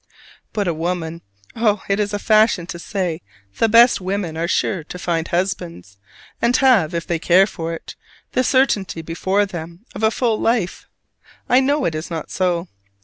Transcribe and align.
But 0.51 0.67
a 0.67 0.73
woman: 0.73 1.21
oh, 1.55 1.83
it 1.87 1.99
is 1.99 2.11
a 2.11 2.17
fashion 2.17 2.65
to 2.65 2.79
say 2.79 3.21
the 3.59 3.69
best 3.69 4.01
women 4.01 4.35
are 4.35 4.47
sure 4.47 4.83
to 4.83 4.97
find 4.97 5.27
husbands, 5.27 5.99
and 6.41 6.57
have, 6.57 6.95
if 6.95 7.05
they 7.05 7.19
care 7.19 7.45
for 7.45 7.71
it, 7.75 7.95
the 8.31 8.43
certainty 8.43 9.03
before 9.03 9.45
them 9.45 9.85
of 9.93 10.01
a 10.01 10.09
full 10.09 10.39
life. 10.39 10.87
I 11.47 11.59
know 11.59 11.85
it 11.85 11.93
is 11.93 12.09
not 12.09 12.31
so. 12.31 12.67